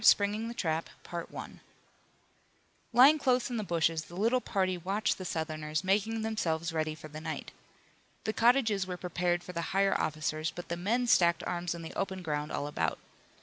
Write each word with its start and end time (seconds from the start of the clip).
SPRINGING 0.03 0.47
THE 0.47 0.55
TRAP 0.55 0.89
Lying 2.91 3.19
close 3.19 3.51
in 3.51 3.57
the 3.57 3.63
bushes 3.63 4.05
the 4.05 4.15
little 4.15 4.41
party 4.41 4.75
watched 4.75 5.19
the 5.19 5.25
Southerners 5.25 5.83
making 5.83 6.23
themselves 6.23 6.73
ready 6.73 6.95
for 6.95 7.07
the 7.07 7.21
night. 7.21 7.51
The 8.23 8.33
cottages 8.33 8.87
were 8.87 8.97
prepared 8.97 9.43
for 9.43 9.53
the 9.53 9.61
higher 9.77 9.93
officers, 9.95 10.49
but 10.49 10.69
the 10.69 10.75
men 10.75 11.05
stacked 11.05 11.43
arms 11.43 11.75
in 11.75 11.83
the 11.83 11.93
open 11.93 12.23
ground 12.23 12.51
all 12.51 12.65
about. 12.65 12.97